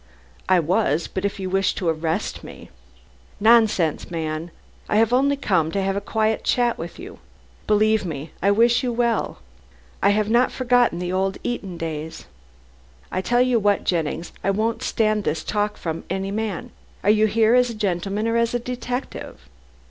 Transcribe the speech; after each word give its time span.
"I 0.49 0.59
was, 0.59 1.05
but 1.05 1.25
if 1.25 1.39
you 1.39 1.47
wish 1.47 1.75
to 1.75 1.87
arrest 1.87 2.43
me" 2.43 2.71
"Nonsense, 3.49 4.09
man. 4.09 4.49
I 4.89 4.95
have 4.95 5.13
only 5.13 5.37
come 5.37 5.71
to 5.73 5.81
have 5.83 5.95
a 5.95 6.01
quiet 6.01 6.43
chat 6.43 6.79
with 6.79 6.97
you. 6.97 7.19
Believe 7.67 8.03
me, 8.03 8.31
I 8.41 8.49
wish 8.49 8.81
you 8.81 8.91
well. 8.91 9.41
I 10.01 10.09
have 10.09 10.27
not 10.27 10.51
forgotten 10.51 10.97
the 10.97 11.13
old 11.13 11.37
Eton 11.43 11.77
days." 11.77 12.25
"I 13.11 13.21
tell 13.21 13.41
you 13.41 13.59
what, 13.59 13.83
Jennings, 13.83 14.31
I 14.43 14.49
won't 14.49 14.81
stand 14.81 15.23
this 15.23 15.43
talk 15.43 15.77
from 15.77 16.03
any 16.09 16.31
man. 16.31 16.71
Are 17.03 17.11
you 17.11 17.27
here 17.27 17.53
as 17.53 17.69
a 17.69 17.75
gentleman 17.75 18.27
or 18.27 18.37
as 18.37 18.55
a 18.55 18.59
detective?" 18.59 19.47